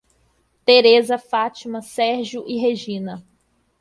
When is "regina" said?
2.59-3.23